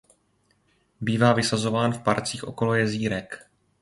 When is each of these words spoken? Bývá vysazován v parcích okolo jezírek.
Bývá 1.01 1.33
vysazován 1.33 1.93
v 1.93 2.03
parcích 2.03 2.43
okolo 2.43 2.75
jezírek. 2.75 3.45